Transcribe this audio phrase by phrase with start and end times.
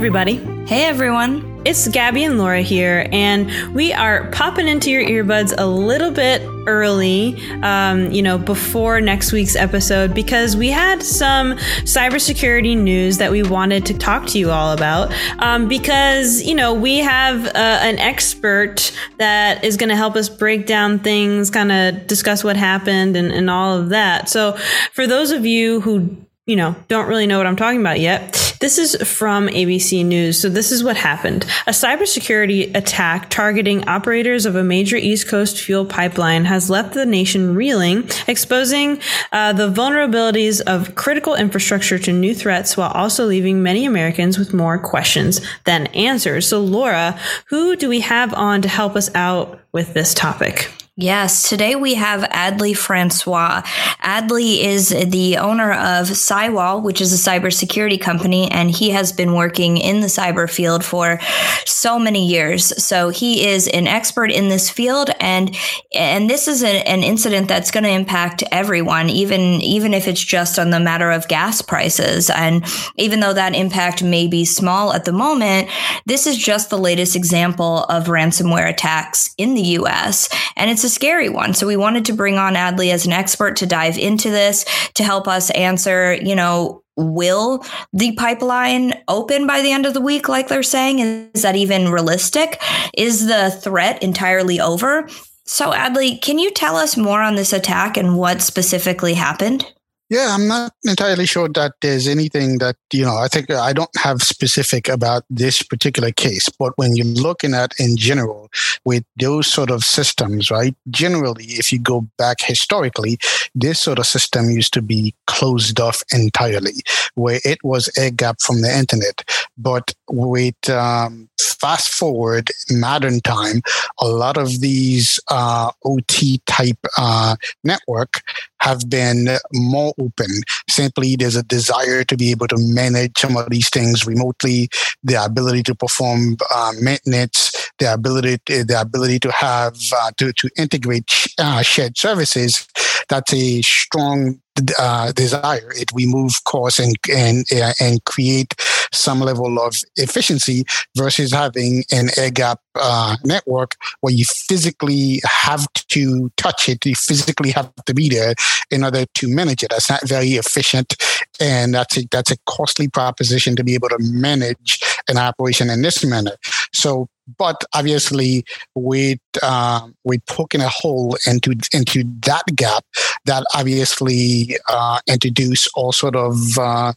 [0.00, 0.36] everybody.
[0.64, 1.60] Hey, everyone.
[1.66, 6.40] It's Gabby and Laura here, and we are popping into your earbuds a little bit
[6.66, 11.52] early, um, you know, before next week's episode because we had some
[11.82, 15.12] cybersecurity news that we wanted to talk to you all about.
[15.40, 20.30] Um, because, you know, we have uh, an expert that is going to help us
[20.30, 24.30] break down things, kind of discuss what happened and, and all of that.
[24.30, 24.56] So,
[24.94, 28.49] for those of you who you know, don't really know what I'm talking about yet.
[28.60, 30.38] This is from ABC News.
[30.38, 31.44] So this is what happened.
[31.66, 37.06] A cybersecurity attack targeting operators of a major East Coast fuel pipeline has left the
[37.06, 39.00] nation reeling, exposing
[39.32, 44.52] uh, the vulnerabilities of critical infrastructure to new threats while also leaving many Americans with
[44.52, 46.46] more questions than answers.
[46.46, 50.70] So Laura, who do we have on to help us out with this topic?
[51.02, 53.62] Yes, today we have Adley Francois.
[54.02, 59.32] Adley is the owner of Cywall, which is a cybersecurity company, and he has been
[59.32, 61.18] working in the cyber field for
[61.64, 62.84] so many years.
[62.84, 65.56] So he is an expert in this field, and
[65.94, 70.22] and this is a, an incident that's going to impact everyone, even even if it's
[70.22, 72.28] just on the matter of gas prices.
[72.28, 72.62] And
[72.96, 75.70] even though that impact may be small at the moment,
[76.04, 80.28] this is just the latest example of ransomware attacks in the U.S.
[80.56, 81.54] and it's a scary one.
[81.54, 85.04] So we wanted to bring on Adley as an expert to dive into this to
[85.04, 90.28] help us answer, you know, will the pipeline open by the end of the week
[90.28, 90.98] like they're saying?
[90.98, 92.60] Is that even realistic?
[92.94, 95.08] Is the threat entirely over?
[95.44, 99.66] So adley can you tell us more on this attack and what specifically happened
[100.10, 103.96] yeah, I'm not entirely sure that there's anything that, you know, I think I don't
[103.96, 108.50] have specific about this particular case, but when you're looking at in general
[108.84, 110.74] with those sort of systems, right?
[110.90, 113.18] Generally, if you go back historically,
[113.54, 116.82] this sort of system used to be closed off entirely,
[117.14, 119.22] where it was air gap from the internet.
[119.56, 121.28] But with um,
[121.60, 123.62] fast forward modern time,
[124.00, 128.22] a lot of these uh, OT type uh, network
[128.60, 130.28] have been more open.
[130.68, 134.68] Simply, there's a desire to be able to manage some of these things remotely,
[135.02, 140.32] the ability to perform uh, maintenance, the ability, to, the ability to have uh, to
[140.32, 142.66] to integrate uh, shared services.
[143.08, 144.40] That's a strong
[144.78, 145.72] uh, desire.
[145.74, 148.54] It remove costs and and uh, and create
[148.92, 150.64] some level of efficiency
[150.96, 156.94] versus having an air gap uh, network where you physically have to touch it, you
[156.94, 158.34] physically have to be there
[158.70, 159.70] in order to manage it.
[159.70, 160.94] That's not very efficient,
[161.40, 165.82] and that's a, that's a costly proposition to be able to manage an operation in
[165.82, 166.36] this manner.
[166.72, 167.08] So
[167.38, 172.84] but obviously with uh, with poking a hole into into that gap
[173.26, 176.92] that obviously uh, introduce all sort of uh,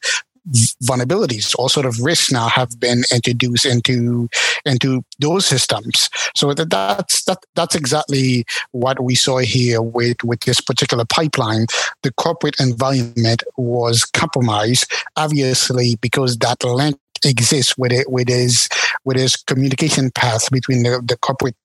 [0.83, 4.29] vulnerabilities, all sort of risks now have been introduced into
[4.65, 6.09] into those systems.
[6.35, 11.67] So that, that's that, that's exactly what we saw here with with this particular pipeline.
[12.01, 18.67] The corporate environment was compromised, obviously because that link exists with it with his
[19.05, 21.55] with his communication path between the, the corporate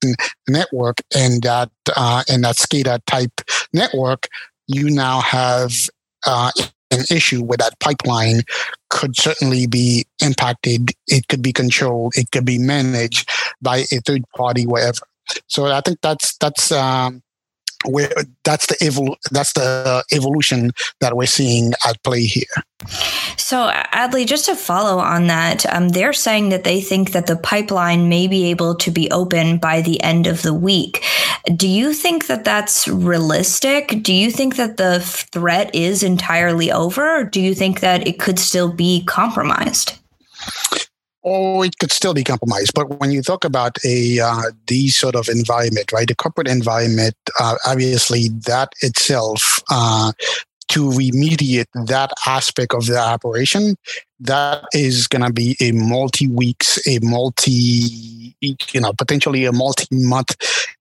[0.48, 3.40] network and that uh, and that SCADA type
[3.72, 4.28] network.
[4.66, 5.72] You now have
[6.26, 6.52] uh,
[6.90, 8.42] an issue with that pipeline
[8.90, 10.90] could certainly be impacted.
[11.06, 12.14] It could be controlled.
[12.16, 15.00] It could be managed by a third party, whatever.
[15.46, 17.22] So I think that's that's um,
[17.84, 18.12] where
[18.44, 22.44] that's the evol- that's the evolution that we're seeing at play here.
[23.36, 27.36] So, Adley, just to follow on that, um, they're saying that they think that the
[27.36, 31.04] pipeline may be able to be open by the end of the week.
[31.56, 34.02] Do you think that that's realistic?
[34.02, 38.18] Do you think that the threat is entirely over, or do you think that it
[38.18, 39.98] could still be compromised?
[41.30, 42.72] Oh, it could still be compromised.
[42.74, 47.14] But when you talk about a uh, these sort of environment, right, the corporate environment,
[47.38, 50.12] uh, obviously that itself uh,
[50.68, 53.74] to remediate that aspect of the operation,
[54.20, 59.86] that is going to be a multi weeks, a multi, you know, potentially a multi
[59.92, 60.34] month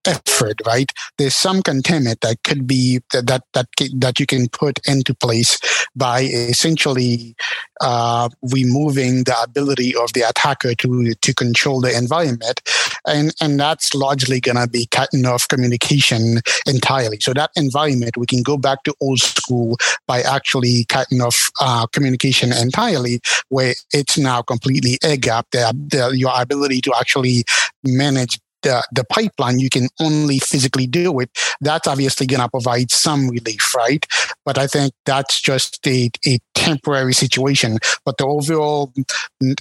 [0.06, 0.90] effort, right?
[1.18, 5.58] There's some containment that could be that that that, that you can put into place
[5.98, 7.34] by essentially
[7.80, 12.60] uh, removing the ability of the attacker to to control the environment,
[13.06, 17.18] and and that's largely going to be cutting off communication entirely.
[17.20, 21.86] So that environment we can go back to old school by actually cutting off uh,
[21.88, 25.46] communication entirely, where it's now completely air gap.
[25.52, 27.44] The, the, your ability to actually
[27.84, 31.30] manage the, the pipeline, you can only physically do it.
[31.60, 34.04] That's obviously going to provide some relief, right?
[34.44, 38.92] But I think that's just a, a temporary situation, but the overall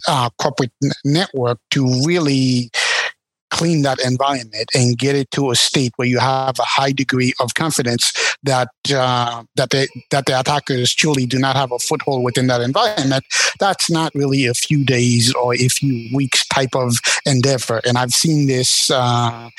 [0.07, 0.71] uh, corporate
[1.05, 2.71] network to really
[3.49, 7.33] clean that environment and get it to a state where you have a high degree
[7.39, 8.11] of confidence
[8.43, 12.61] that uh, that the that the attackers truly do not have a foothold within that
[12.61, 13.25] environment.
[13.59, 17.81] That's not really a few days or a few weeks type of endeavor.
[17.85, 18.91] And I've seen this.
[18.91, 19.49] Uh,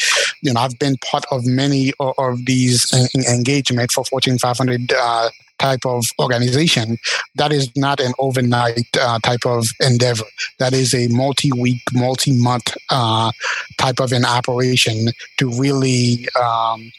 [0.42, 2.92] you know, I've been part of many of, these
[3.28, 6.98] engagement for Fortune 500 uh, type of organization,
[7.36, 10.24] that is not an overnight uh, type of endeavor.
[10.58, 13.32] That is a multi week, multi month uh,
[13.76, 15.08] type of an operation
[15.38, 16.28] to really.
[16.40, 16.92] Um,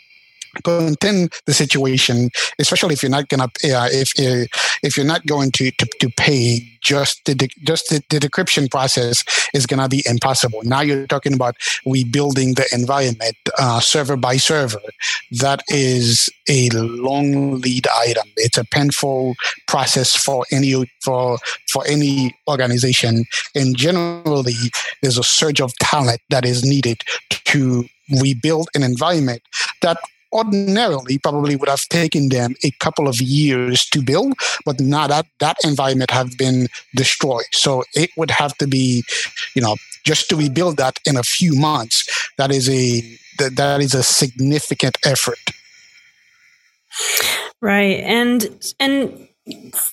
[0.64, 2.30] contain the situation,
[2.60, 4.14] especially if you're not gonna uh, if
[4.84, 9.24] if you're not going to to, to pay just the just the, the decryption process
[9.54, 10.62] is gonna be impossible.
[10.64, 11.56] Now you're talking about
[11.86, 14.82] rebuilding the environment uh, server by server.
[15.32, 18.28] That is a long lead item.
[18.38, 19.36] It's a painful
[19.68, 21.38] process for any for
[21.72, 23.26] for any organization,
[23.56, 24.72] and generally
[25.02, 27.86] there's a surge of talent that is needed to
[28.22, 29.42] rebuild an environment
[29.82, 29.98] that
[30.32, 34.34] ordinarily probably would have taken them a couple of years to build,
[34.66, 37.46] but now that that environment have been destroyed.
[37.52, 39.04] So it would have to be,
[39.56, 42.08] you know, just to rebuild that in a few months.
[42.38, 43.02] That is a
[43.38, 45.40] that, that is a significant effort.
[47.62, 48.00] Right.
[48.02, 48.48] And
[48.80, 49.29] and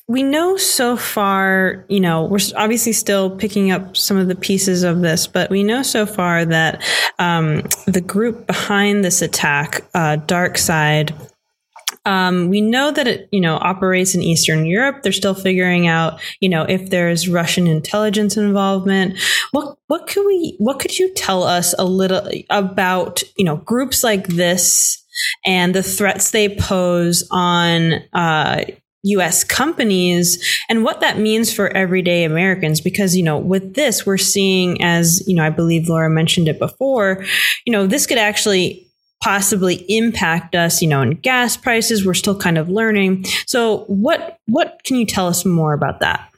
[0.08, 4.82] we know so far, you know, we're obviously still picking up some of the pieces
[4.82, 6.82] of this, but we know so far that
[7.18, 11.12] um, the group behind this attack, uh, DarkSide,
[12.06, 15.02] um, we know that it, you know, operates in Eastern Europe.
[15.02, 19.18] They're still figuring out, you know, if there's Russian intelligence involvement.
[19.50, 20.54] What what could we?
[20.58, 25.04] What could you tell us a little about, you know, groups like this
[25.44, 28.64] and the threats they pose on, uh,
[29.06, 32.80] US companies and what that means for everyday Americans.
[32.80, 36.58] Because, you know, with this, we're seeing, as, you know, I believe Laura mentioned it
[36.58, 37.24] before,
[37.64, 38.86] you know, this could actually
[39.22, 42.04] possibly impact us, you know, in gas prices.
[42.04, 43.24] We're still kind of learning.
[43.46, 46.32] So what, what can you tell us more about that?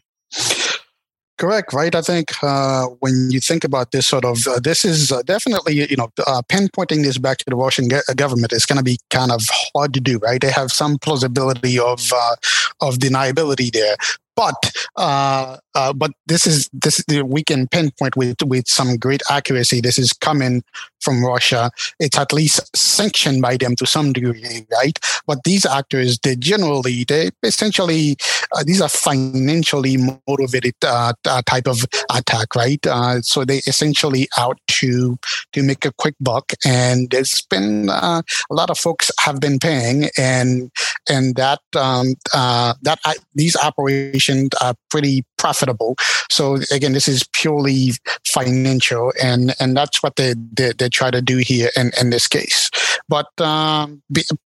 [1.39, 1.95] Correct, right?
[1.95, 5.89] I think uh, when you think about this sort of, uh, this is uh, definitely,
[5.89, 8.99] you know, uh, pinpointing this back to the Russian uh, government is going to be
[9.11, 9.43] kind of
[9.73, 10.41] hard to do, right?
[10.41, 12.35] They have some plausibility of uh,
[12.81, 13.95] of deniability there,
[14.39, 19.81] but uh, uh, but this is this we can pinpoint with with some great accuracy.
[19.81, 20.63] This is coming
[21.01, 21.73] from Russia.
[21.99, 24.97] It's at least sanctioned by them to some degree, right?
[25.27, 28.17] But these actors, they generally they essentially
[28.53, 29.97] uh, these are financially
[30.29, 32.85] motivated uh, uh, type of attack, right?
[32.87, 35.19] Uh, so they essentially out to
[35.53, 40.11] to make a quick buck, and there's been a lot of folks have been paying,
[40.17, 40.71] and
[41.09, 42.99] and that um, that
[43.35, 45.97] these operations are pretty profitable.
[46.31, 47.93] So again, this is purely
[48.27, 52.27] financial, and and that's what they they, they try to do here in, in this
[52.27, 52.71] case.
[53.09, 54.03] But um,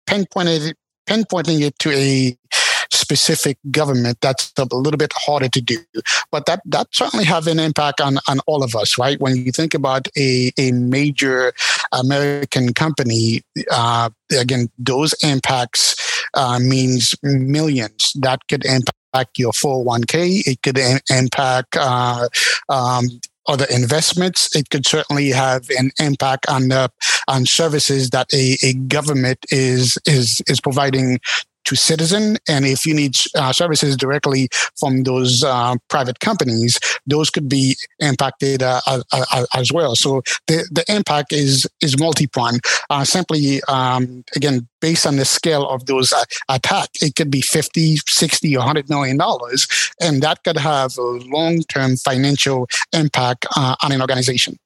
[0.05, 0.75] pinpointed
[1.09, 2.37] pinpointing it to a
[2.99, 5.77] specific government that's a little bit harder to do
[6.31, 9.51] but that that certainly have an impact on on all of us right when you
[9.51, 11.53] think about a a major
[11.93, 13.41] american company
[13.71, 15.95] uh, again those impacts
[16.33, 20.45] uh, means millions that could impact your 401k.
[20.45, 20.79] It could
[21.09, 22.27] impact uh,
[22.69, 23.05] um,
[23.47, 24.55] other investments.
[24.55, 26.91] It could certainly have an impact on the
[27.27, 31.19] on services that a, a government is is is providing
[31.69, 32.37] to citizen.
[32.47, 37.75] And if you need uh, services directly from those uh, private companies, those could be
[37.99, 38.81] impacted uh,
[39.55, 39.95] as well.
[39.95, 42.61] So the, the impact is is multi-pronged.
[42.89, 47.41] Uh, simply, um, again, based on the scale of those uh, attack, it could be
[47.41, 49.67] 50, 60, 100 million dollars,
[50.01, 54.57] and that could have a long-term financial impact uh, on an organization.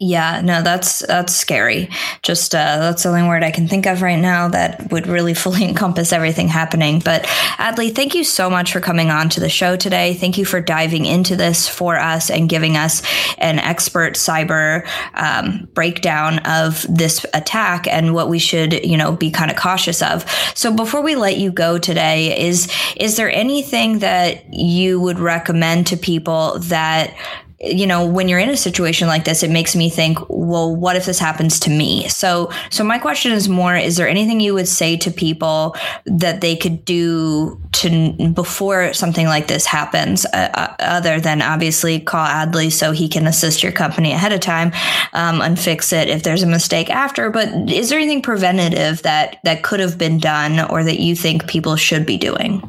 [0.00, 1.88] Yeah, no, that's that's scary.
[2.22, 5.34] Just uh, that's the only word I can think of right now that would really
[5.44, 7.00] fully encompass everything happening.
[7.04, 7.22] But
[7.58, 10.14] Adley, thank you so much for coming on to the show today.
[10.14, 13.02] Thank you for diving into this for us and giving us
[13.38, 19.30] an expert cyber um, breakdown of this attack and what we should, you know, be
[19.30, 20.28] kind of cautious of.
[20.54, 25.86] So before we let you go today, is is there anything that you would recommend
[25.88, 27.14] to people that
[27.60, 30.96] you know when you're in a situation like this it makes me think well what
[30.96, 34.54] if this happens to me so so my question is more is there anything you
[34.54, 40.50] would say to people that they could do to before something like this happens uh,
[40.54, 44.72] uh other than obviously call adley so he can assist your company ahead of time
[45.12, 49.38] um, and fix it if there's a mistake after but is there anything preventative that
[49.44, 52.62] that could have been done or that you think people should be doing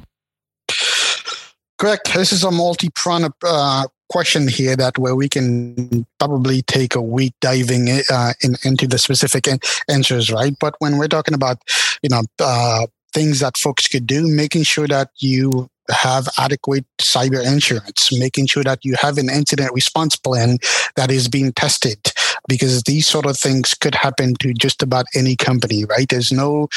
[1.77, 2.13] Correct.
[2.13, 7.33] This is a multi-pronged uh, question here that where we can probably take a week
[7.41, 9.47] diving uh, in, into the specific
[9.89, 10.55] answers, right?
[10.59, 11.57] But when we're talking about,
[12.01, 17.45] you know, uh, things that folks could do, making sure that you have adequate cyber
[17.45, 20.57] insurance, making sure that you have an incident response plan
[20.95, 21.99] that is being tested
[22.47, 26.07] because these sort of things could happen to just about any company, right?
[26.09, 26.67] There's no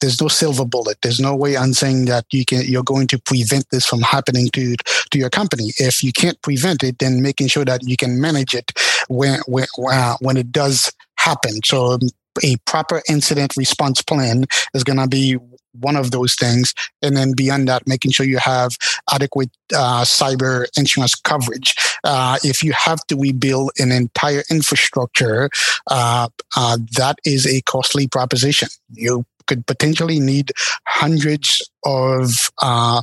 [0.00, 0.98] there's no silver bullet.
[1.02, 4.48] There's no way I'm saying that you can you're going to prevent this from happening
[4.50, 4.76] to
[5.10, 5.72] to your company.
[5.78, 8.72] If you can't prevent it, then making sure that you can manage it
[9.08, 11.60] when when uh, when it does happen.
[11.64, 11.98] So
[12.44, 14.44] a proper incident response plan
[14.74, 15.38] is going to be
[15.80, 16.74] one of those things.
[17.02, 18.76] And then beyond that, making sure you have
[19.12, 21.74] adequate uh, cyber insurance coverage.
[22.04, 25.50] Uh, if you have to rebuild an entire infrastructure,
[25.88, 28.68] uh, uh that is a costly proposition.
[28.92, 30.52] You could potentially need
[30.86, 33.02] hundreds of uh,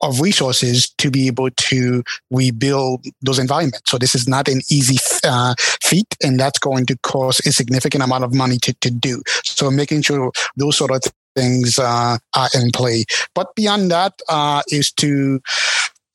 [0.00, 3.90] of resources to be able to rebuild those environments.
[3.90, 8.04] So this is not an easy uh, feat, and that's going to cost a significant
[8.04, 9.22] amount of money to, to do.
[9.44, 11.02] So making sure those sort of
[11.34, 13.04] things uh, are in play.
[13.34, 15.40] But beyond that uh, is to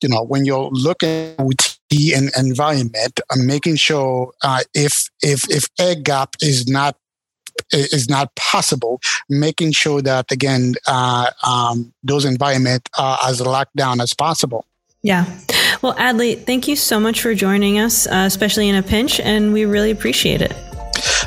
[0.04, 5.66] you know when you're looking at the environment, uh, making sure uh, if if if
[5.80, 6.96] air gap is not
[7.72, 14.00] is not possible, making sure that again uh, um, those environment are as locked down
[14.00, 14.66] as possible.
[15.02, 15.24] Yeah.
[15.80, 19.52] Well, Adley, thank you so much for joining us, uh, especially in a pinch, and
[19.52, 20.52] we really appreciate it.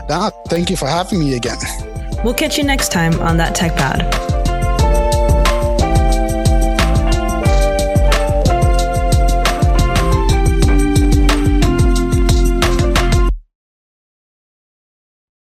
[0.08, 1.58] Nah, thank you for having me again.
[2.24, 4.37] We'll catch you next time on That Tech Pod.